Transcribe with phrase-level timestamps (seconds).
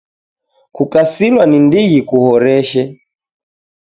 [0.71, 2.81] Kukasilwa ni ndighi kuhoreshe!